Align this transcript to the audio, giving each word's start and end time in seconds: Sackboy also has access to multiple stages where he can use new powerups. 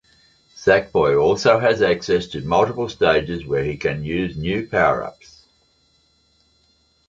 Sackboy 0.55 1.21
also 1.21 1.59
has 1.59 1.79
access 1.83 2.25
to 2.25 2.41
multiple 2.41 2.89
stages 2.89 3.45
where 3.45 3.63
he 3.63 3.77
can 3.77 4.03
use 4.03 4.35
new 4.35 4.65
powerups. 4.67 5.43